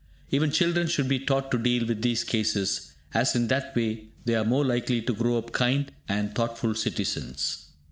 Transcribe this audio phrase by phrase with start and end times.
[0.31, 4.33] Even children should be taught to deal with these cases, as in that way they
[4.33, 7.67] are the more likely to grow up kind and thoughtful citizens.